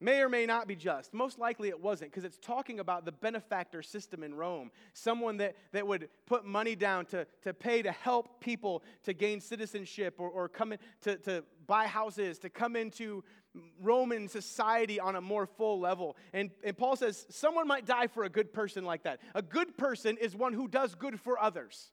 [0.00, 1.14] may or may not be just.
[1.14, 4.70] Most likely it wasn't because it's talking about the benefactor system in Rome.
[4.92, 9.40] Someone that, that would put money down to, to pay to help people to gain
[9.40, 13.24] citizenship or, or come in to, to buy houses, to come into
[13.80, 16.16] Roman society on a more full level.
[16.34, 19.20] And, and Paul says someone might die for a good person like that.
[19.34, 21.90] A good person is one who does good for others,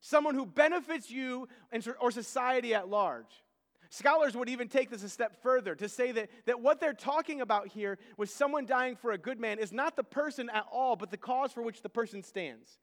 [0.00, 3.42] someone who benefits you and, or society at large.
[3.90, 7.40] Scholars would even take this a step further to say that, that what they're talking
[7.40, 10.96] about here with someone dying for a good man is not the person at all,
[10.96, 12.78] but the cause for which the person stands.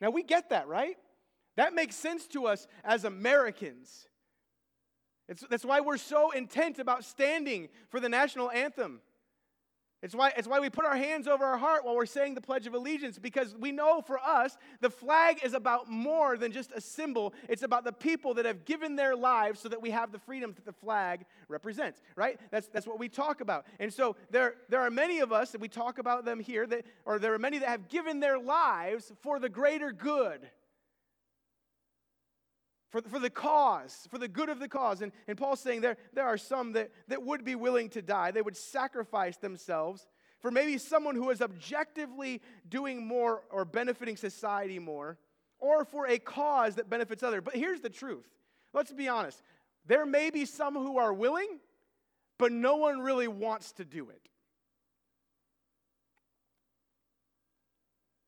[0.00, 0.96] Now, we get that, right?
[1.56, 4.06] That makes sense to us as Americans.
[5.28, 9.00] It's, that's why we're so intent about standing for the national anthem.
[10.00, 12.40] It's why, it's why we put our hands over our heart while we're saying the
[12.40, 16.70] Pledge of Allegiance, because we know for us, the flag is about more than just
[16.72, 17.34] a symbol.
[17.48, 20.54] It's about the people that have given their lives so that we have the freedoms
[20.54, 22.38] that the flag represents, right?
[22.52, 23.66] That's, that's what we talk about.
[23.80, 26.86] And so there, there are many of us that we talk about them here, that,
[27.04, 30.48] or there are many that have given their lives for the greater good
[32.90, 35.02] for, for the cause, for the good of the cause.
[35.02, 38.30] And, and Paul's saying there, there are some that, that would be willing to die.
[38.30, 40.06] They would sacrifice themselves
[40.40, 45.18] for maybe someone who is objectively doing more or benefiting society more,
[45.58, 47.42] or for a cause that benefits others.
[47.44, 48.28] But here's the truth
[48.72, 49.42] let's be honest.
[49.86, 51.58] There may be some who are willing,
[52.38, 54.28] but no one really wants to do it.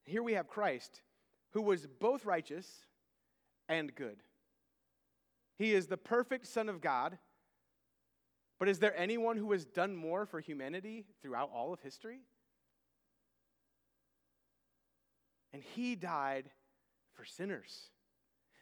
[0.05, 1.03] Here we have Christ,
[1.53, 2.67] who was both righteous
[3.69, 4.17] and good.
[5.61, 7.19] He is the perfect Son of God.
[8.59, 12.21] But is there anyone who has done more for humanity throughout all of history?
[15.53, 16.47] And he died
[17.13, 17.91] for sinners.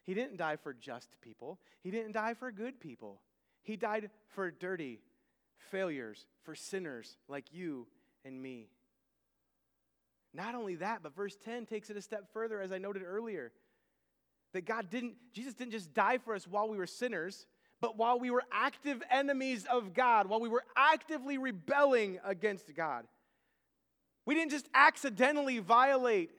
[0.07, 3.23] He didn't die for just people, he didn't die for good people.
[3.63, 5.01] He died for dirty
[5.71, 7.87] failures, for sinners like you
[8.25, 8.71] and me.
[10.35, 13.53] Not only that, but verse 10 takes it a step further, as I noted earlier.
[14.55, 17.47] That God didn't, Jesus didn't just die for us while we were sinners,
[17.81, 23.05] but while we were active enemies of God, while we were actively rebelling against God.
[24.27, 26.31] We didn't just accidentally violate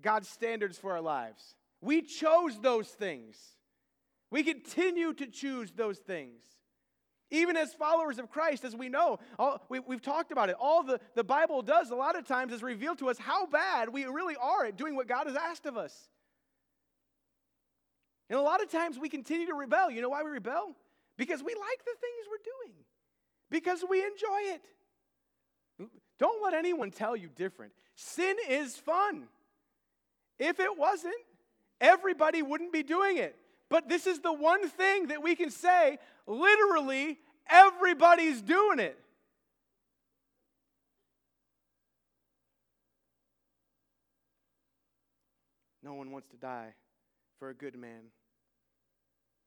[0.00, 1.54] God's standards for our lives.
[1.80, 3.36] We chose those things.
[4.30, 6.40] We continue to choose those things.
[7.30, 10.82] Even as followers of Christ, as we know, all, we, have talked about it, all
[10.82, 14.04] the, the Bible does a lot of times is reveal to us how bad we
[14.04, 16.08] really are at doing what God has asked of us.
[18.30, 19.90] And a lot of times we continue to rebel.
[19.90, 20.76] You know why we rebel?
[21.18, 22.74] Because we like the things we're doing,
[23.50, 24.62] because we enjoy it.
[26.18, 27.72] Don't let anyone tell you different.
[27.96, 29.24] Sin is fun.
[30.38, 31.14] If it wasn't,
[31.80, 33.36] everybody wouldn't be doing it.
[33.68, 38.98] But this is the one thing that we can say literally everybody's doing it.
[45.82, 46.74] No one wants to die
[47.38, 48.10] for a good man.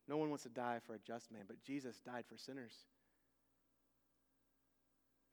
[0.07, 2.73] No one wants to die for a just man, but Jesus died for sinners.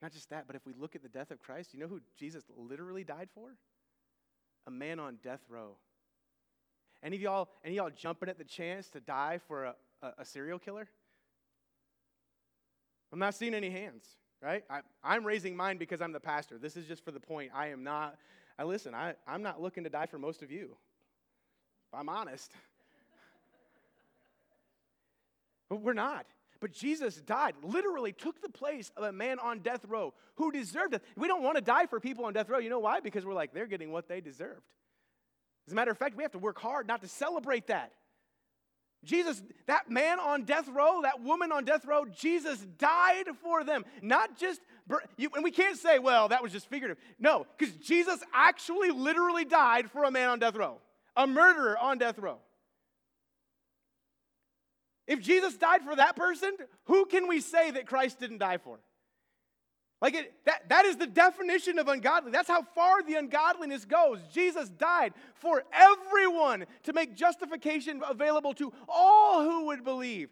[0.01, 2.01] Not just that, but if we look at the death of Christ, you know who
[2.17, 3.57] Jesus literally died for?
[4.67, 5.77] A man on death row.
[7.03, 10.13] Any of y'all, any of y'all jumping at the chance to die for a, a,
[10.19, 10.89] a serial killer?
[13.13, 14.05] I'm not seeing any hands,
[14.43, 14.65] right?
[14.71, 16.59] I, I'm raising mine because I'm the pastor.
[16.59, 17.51] This is just for the point.
[17.55, 18.17] I am not,
[18.59, 20.77] I listen, I, I'm not looking to die for most of you.
[21.93, 22.53] If I'm honest.
[25.71, 26.27] But we're not.
[26.61, 30.93] But Jesus died, literally took the place of a man on death row who deserved
[30.93, 31.03] it.
[31.17, 32.59] We don't want to die for people on death row.
[32.59, 33.01] You know why?
[33.01, 34.61] Because we're like, they're getting what they deserved.
[35.67, 37.93] As a matter of fact, we have to work hard not to celebrate that.
[39.03, 43.87] Jesus, that man on death row, that woman on death row, Jesus died for them.
[44.03, 46.99] Not just, and we can't say, well, that was just figurative.
[47.19, 50.79] No, because Jesus actually literally died for a man on death row,
[51.17, 52.37] a murderer on death row.
[55.11, 56.53] If Jesus died for that person,
[56.85, 58.79] who can we say that Christ didn't die for?
[60.01, 62.31] Like it, that, that is the definition of ungodly.
[62.31, 64.21] That's how far the ungodliness goes.
[64.33, 70.31] Jesus died for everyone to make justification available to all who would believe.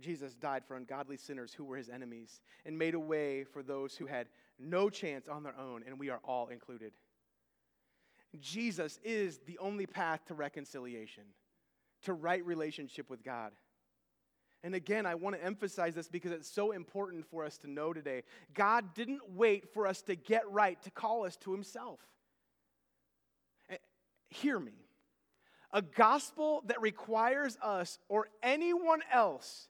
[0.00, 3.94] Jesus died for ungodly sinners who were his enemies and made a way for those
[3.94, 4.26] who had
[4.58, 6.92] no chance on their own, and we are all included.
[8.40, 11.24] Jesus is the only path to reconciliation,
[12.02, 13.52] to right relationship with God.
[14.62, 17.92] And again, I want to emphasize this because it's so important for us to know
[17.92, 18.22] today.
[18.54, 22.00] God didn't wait for us to get right to call us to Himself.
[23.68, 23.76] Eh,
[24.30, 24.72] hear me.
[25.70, 29.68] A gospel that requires us or anyone else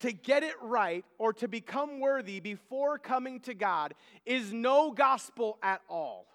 [0.00, 5.58] to get it right or to become worthy before coming to God is no gospel
[5.62, 6.26] at all.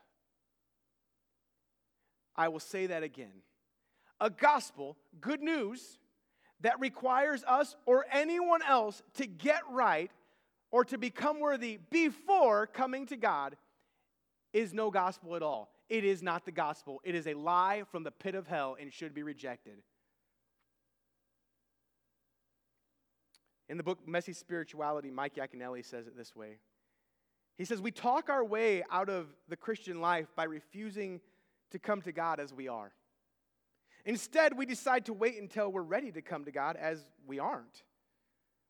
[2.42, 3.44] I will say that again.
[4.20, 6.00] A gospel, good news,
[6.62, 10.10] that requires us or anyone else to get right
[10.72, 13.58] or to become worthy before coming to God
[14.54, 15.70] is no gospel at all.
[15.88, 17.00] It is not the gospel.
[17.04, 19.84] It is a lie from the pit of hell and should be rejected.
[23.70, 26.58] In the book Messy Spirituality, Mike Yaconelli says it this way.
[27.60, 31.22] He says, We talk our way out of the Christian life by refusing
[31.72, 32.92] to come to God as we are.
[34.06, 37.84] Instead, we decide to wait until we're ready to come to God as we aren't.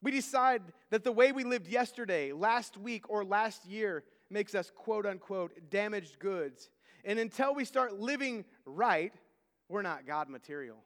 [0.02, 4.72] We decide that the way we lived yesterday, last week, or last year makes us
[4.74, 6.70] quote unquote damaged goods.
[7.06, 9.14] And until we start living right,
[9.70, 10.78] we're not God material.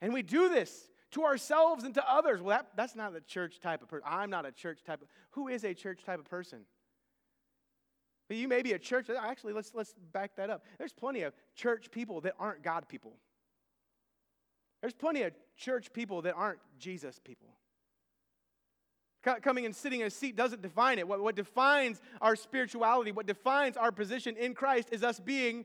[0.00, 2.40] And we do this to ourselves and to others.
[2.40, 4.06] Well, that, that's not a church type of person.
[4.08, 6.60] I'm not a church type of who is a church type of person?
[8.28, 9.08] But you may be a church.
[9.10, 10.64] Actually, let's let's back that up.
[10.78, 13.16] There's plenty of church people that aren't God people.
[14.80, 17.48] There's plenty of church people that aren't Jesus people.
[19.42, 21.08] Coming and sitting in a seat doesn't define it.
[21.08, 25.64] What, what defines our spirituality, what defines our position in Christ, is us being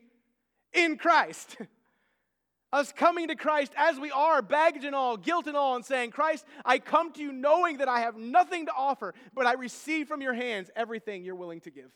[0.74, 1.58] in Christ.
[2.74, 6.10] us coming to Christ as we are, baggage and all, guilt and all, and saying,
[6.10, 10.08] Christ, I come to you knowing that I have nothing to offer, but I receive
[10.08, 11.92] from your hands everything you're willing to give.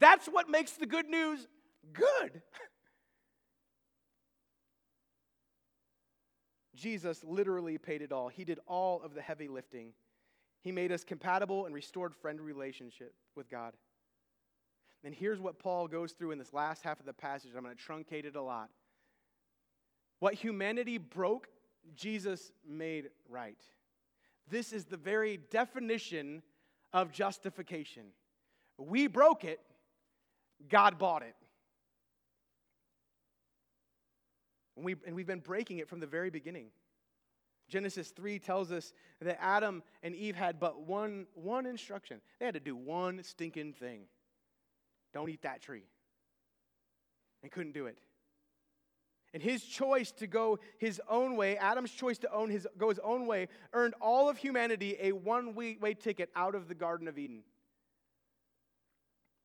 [0.00, 1.46] That's what makes the good news
[1.92, 2.42] good.
[6.74, 8.28] Jesus literally paid it all.
[8.28, 9.92] He did all of the heavy lifting.
[10.62, 13.74] He made us compatible and restored friend relationship with God.
[15.04, 17.52] And here's what Paul goes through in this last half of the passage.
[17.56, 18.70] I'm going to truncate it a lot.
[20.18, 21.48] What humanity broke,
[21.94, 23.62] Jesus made right.
[24.48, 26.42] This is the very definition
[26.92, 28.04] of justification.
[28.76, 29.60] We broke it,
[30.68, 31.34] God bought it.
[34.76, 36.68] And, we, and we've been breaking it from the very beginning.
[37.68, 42.20] Genesis 3 tells us that Adam and Eve had but one, one instruction.
[42.38, 44.02] They had to do one stinking thing
[45.12, 45.82] don't eat that tree.
[47.42, 47.98] And couldn't do it.
[49.32, 52.98] And his choice to go his own way, Adam's choice to own his, go his
[52.98, 57.16] own way, earned all of humanity a one way ticket out of the Garden of
[57.16, 57.42] Eden.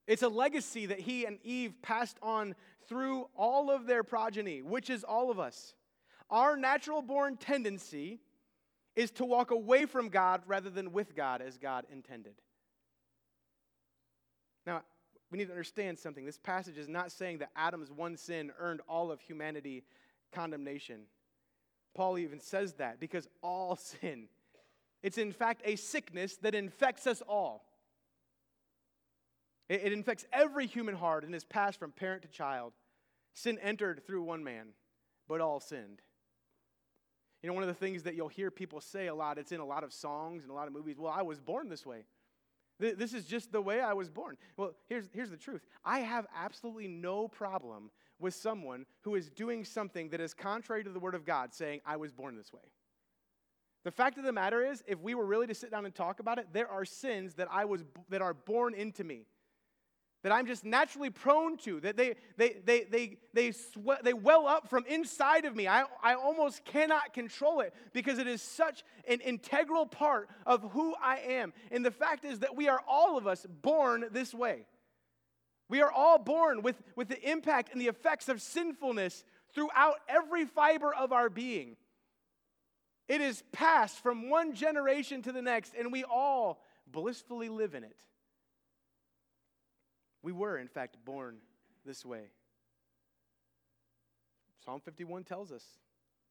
[0.07, 2.55] It's a legacy that he and Eve passed on
[2.87, 5.73] through all of their progeny, which is all of us.
[6.29, 8.19] Our natural born tendency
[8.95, 12.35] is to walk away from God rather than with God as God intended.
[14.65, 14.83] Now,
[15.31, 16.25] we need to understand something.
[16.25, 19.83] This passage is not saying that Adam's one sin earned all of humanity
[20.31, 21.01] condemnation.
[21.95, 24.27] Paul even says that because all sin,
[25.03, 27.65] it's in fact a sickness that infects us all.
[29.70, 32.74] It, it infects every human heart and is passed from parent to child.
[33.34, 34.70] Sin entered through one man,
[35.28, 36.01] but all sinned.
[37.43, 39.59] You know, one of the things that you'll hear people say a lot, it's in
[39.59, 40.97] a lot of songs and a lot of movies.
[40.97, 42.05] Well, I was born this way.
[42.80, 44.36] This is just the way I was born.
[44.57, 49.63] Well, here's, here's the truth I have absolutely no problem with someone who is doing
[49.63, 52.61] something that is contrary to the Word of God, saying, I was born this way.
[53.84, 56.20] The fact of the matter is, if we were really to sit down and talk
[56.20, 59.26] about it, there are sins that, I was, that are born into me
[60.26, 64.47] that I'm just naturally prone to, that they, they, they, they, they, swe- they well
[64.47, 65.67] up from inside of me.
[65.67, 70.95] I, I almost cannot control it because it is such an integral part of who
[70.99, 71.53] I am.
[71.69, 74.65] And the fact is that we are all of us born this way.
[75.69, 79.23] We are all born with, with the impact and the effects of sinfulness
[79.53, 81.76] throughout every fiber of our being.
[83.07, 87.84] It is passed from one generation to the next, and we all blissfully live in
[87.84, 87.95] it.
[90.26, 91.38] We were, in fact, born
[91.86, 92.32] this way.
[94.65, 95.63] Psalm 51 tells us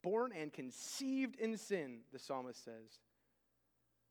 [0.03, 2.99] born and conceived in sin, the psalmist says.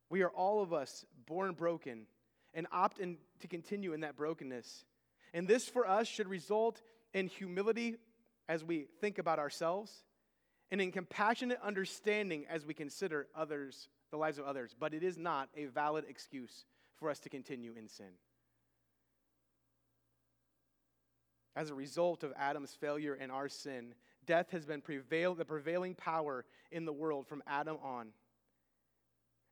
[0.09, 2.05] We are all of us born broken
[2.53, 4.85] and opt in to continue in that brokenness.
[5.33, 6.81] And this for us should result
[7.13, 7.97] in humility
[8.47, 9.91] as we think about ourselves
[10.71, 14.73] and in compassionate understanding as we consider others, the lives of others.
[14.79, 16.63] But it is not a valid excuse
[16.95, 18.13] for us to continue in sin.
[21.55, 23.93] As a result of Adam's failure and our sin,
[24.25, 28.13] death has been prevail- the prevailing power in the world from Adam on.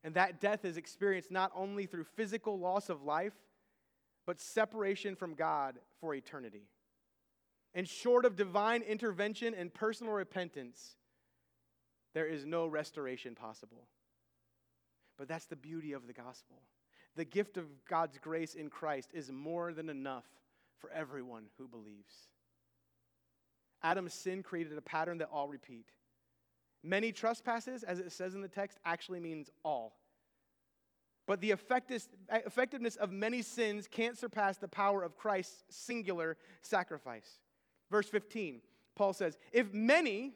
[0.02, 3.34] And that death is experienced not only through physical loss of life,
[4.26, 6.68] but separation from God for eternity.
[7.74, 10.96] And short of divine intervention and personal repentance,
[12.14, 13.86] there is no restoration possible.
[15.16, 16.62] But that's the beauty of the gospel.
[17.14, 20.24] The gift of God's grace in Christ is more than enough
[20.82, 22.28] for everyone who believes.
[23.82, 25.86] Adam's sin created a pattern that all repeat.
[26.84, 29.94] Many trespasses, as it says in the text, actually means all.
[31.26, 37.38] But the effectiveness of many sins can't surpass the power of Christ's singular sacrifice.
[37.90, 38.60] Verse 15,
[38.96, 40.32] Paul says, If many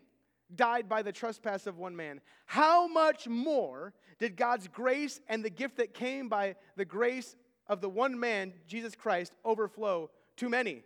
[0.55, 5.51] died by the trespass of one man, how much more did God's grace and the
[5.51, 7.35] gift that came by the grace
[7.67, 10.83] of the one man, Jesus Christ, overflow to many.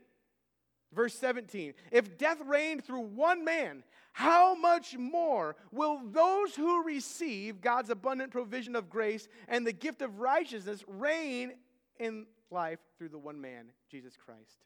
[0.92, 7.60] Verse 17 If death reigned through one man, how much more will those who receive
[7.60, 11.52] God's abundant provision of grace and the gift of righteousness reign
[11.98, 14.64] in life through the one man, Jesus Christ?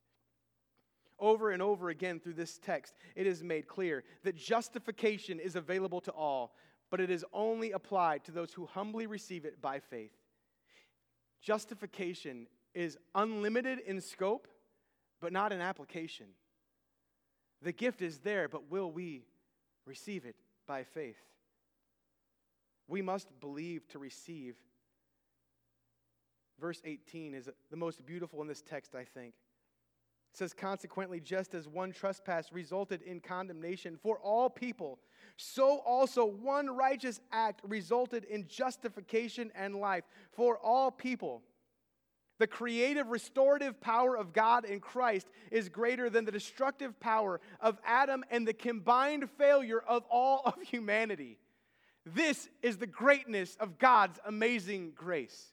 [1.18, 6.00] Over and over again through this text, it is made clear that justification is available
[6.00, 6.56] to all,
[6.90, 10.10] but it is only applied to those who humbly receive it by faith.
[11.40, 14.48] Justification is unlimited in scope
[15.24, 16.26] but not an application.
[17.62, 19.24] The gift is there, but will we
[19.86, 21.16] receive it by faith?
[22.88, 24.56] We must believe to receive.
[26.60, 29.32] Verse 18 is the most beautiful in this text, I think.
[30.30, 34.98] It says, Consequently, just as one trespass resulted in condemnation for all people,
[35.38, 41.40] so also one righteous act resulted in justification and life for all people.
[42.38, 47.78] The creative, restorative power of God in Christ is greater than the destructive power of
[47.86, 51.38] Adam and the combined failure of all of humanity.
[52.04, 55.52] This is the greatness of God's amazing grace.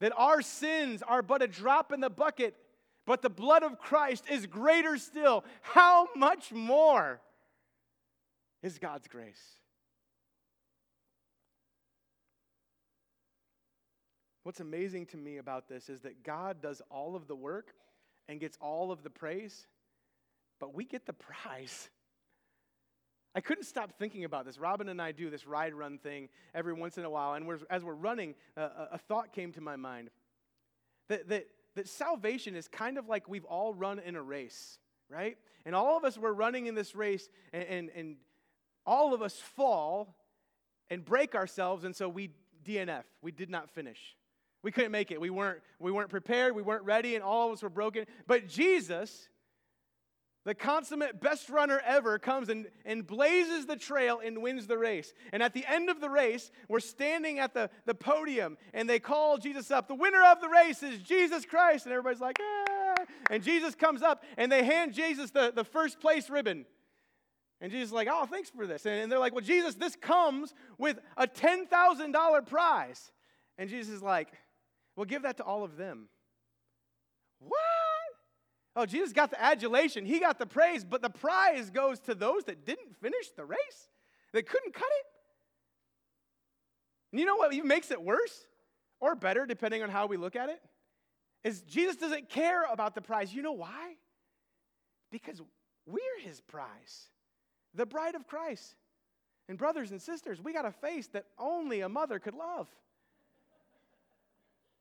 [0.00, 2.56] That our sins are but a drop in the bucket,
[3.06, 5.44] but the blood of Christ is greater still.
[5.60, 7.20] How much more
[8.62, 9.59] is God's grace?
[14.42, 17.74] What's amazing to me about this is that God does all of the work
[18.28, 19.66] and gets all of the praise,
[20.58, 21.90] but we get the prize.
[23.34, 24.58] I couldn't stop thinking about this.
[24.58, 27.60] Robin and I do this ride run thing every once in a while, and we're,
[27.68, 30.10] as we're running, a thought came to my mind
[31.08, 34.78] that, that, that salvation is kind of like we've all run in a race,
[35.08, 35.36] right?
[35.66, 38.16] And all of us were running in this race, and, and, and
[38.86, 40.16] all of us fall
[40.88, 42.30] and break ourselves, and so we
[42.64, 43.04] DNF.
[43.22, 44.16] We did not finish.
[44.62, 45.20] We couldn't make it.
[45.20, 48.04] We weren't, we weren't prepared, we weren't ready, and all of us were broken.
[48.26, 49.28] But Jesus,
[50.44, 55.12] the consummate best runner ever, comes and, and blazes the trail and wins the race.
[55.32, 58.98] And at the end of the race, we're standing at the, the podium and they
[58.98, 59.88] call Jesus up.
[59.88, 61.86] The winner of the race is Jesus Christ.
[61.86, 63.04] And everybody's like, ah.
[63.30, 66.66] And Jesus comes up and they hand Jesus the, the first place ribbon.
[67.60, 68.86] And Jesus is like, oh, thanks for this.
[68.86, 73.12] And they're like, well, Jesus, this comes with a $10,000 prize.
[73.58, 74.28] And Jesus is like,
[75.00, 76.10] well, give that to all of them.
[77.38, 77.58] What?
[78.76, 82.44] Oh, Jesus got the adulation, he got the praise, but the prize goes to those
[82.44, 83.88] that didn't finish the race,
[84.34, 85.06] that couldn't cut it.
[87.12, 88.44] And you know what even makes it worse
[89.00, 90.60] or better, depending on how we look at it?
[91.44, 93.32] Is Jesus doesn't care about the prize.
[93.32, 93.94] You know why?
[95.10, 95.40] Because
[95.86, 97.08] we're his prize,
[97.72, 98.74] the bride of Christ.
[99.48, 102.68] And, brothers and sisters, we got a face that only a mother could love.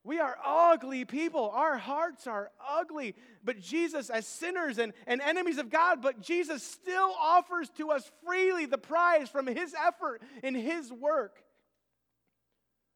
[0.03, 1.51] We are ugly people.
[1.53, 3.15] Our hearts are ugly.
[3.43, 8.09] But Jesus, as sinners and, and enemies of God, but Jesus still offers to us
[8.25, 11.43] freely the prize from his effort in his work.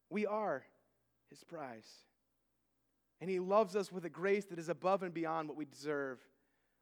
[0.10, 0.64] We are
[1.30, 1.88] his prize.
[3.20, 6.20] And he loves us with a grace that is above and beyond what we deserve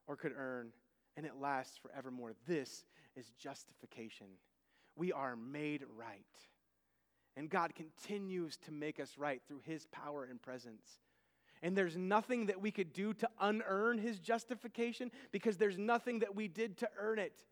[0.07, 0.71] or could earn,
[1.15, 2.33] and it lasts forevermore.
[2.47, 2.83] This
[3.15, 4.27] is justification.
[4.95, 6.25] We are made right.
[7.37, 10.99] And God continues to make us right through His power and presence.
[11.63, 16.35] And there's nothing that we could do to unearn His justification because there's nothing that
[16.35, 17.45] we did to earn it.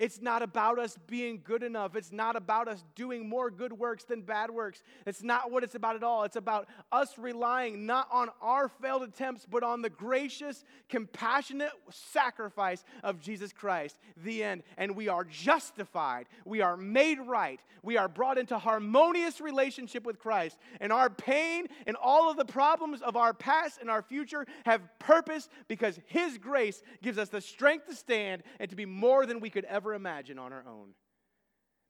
[0.00, 1.94] It's not about us being good enough.
[1.94, 4.82] It's not about us doing more good works than bad works.
[5.04, 6.24] It's not what it's about at all.
[6.24, 12.82] It's about us relying not on our failed attempts, but on the gracious, compassionate sacrifice
[13.02, 14.62] of Jesus Christ, the end.
[14.78, 16.28] And we are justified.
[16.46, 17.60] We are made right.
[17.82, 20.56] We are brought into harmonious relationship with Christ.
[20.80, 24.80] And our pain and all of the problems of our past and our future have
[24.98, 29.40] purpose because His grace gives us the strength to stand and to be more than
[29.40, 30.90] we could ever ever imagine on our own.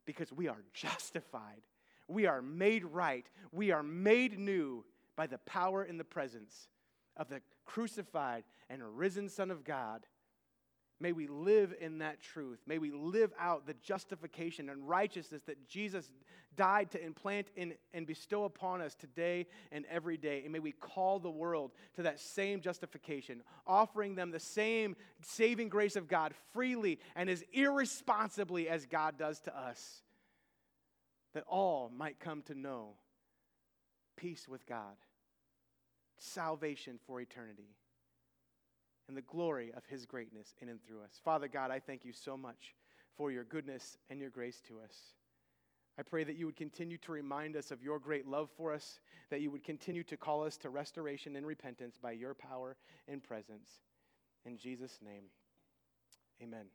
[0.06, 1.62] Because we are justified,
[2.08, 4.84] we are made right, we are made new
[5.16, 6.68] by the power and the presence
[7.16, 10.06] of the crucified and risen Son of God.
[11.02, 12.60] May we live in that truth.
[12.66, 16.10] May we live out the justification and righteousness that Jesus
[16.56, 20.42] died to implant in, and bestow upon us today and every day.
[20.42, 25.70] And may we call the world to that same justification, offering them the same saving
[25.70, 30.02] grace of God freely and as irresponsibly as God does to us,
[31.32, 32.90] that all might come to know
[34.16, 34.96] peace with God,
[36.18, 37.70] salvation for eternity
[39.10, 41.20] and the glory of his greatness in and through us.
[41.24, 42.76] Father God, I thank you so much
[43.16, 44.94] for your goodness and your grace to us.
[45.98, 49.00] I pray that you would continue to remind us of your great love for us,
[49.30, 52.76] that you would continue to call us to restoration and repentance by your power
[53.08, 53.68] and presence.
[54.46, 55.24] In Jesus' name,
[56.40, 56.66] amen.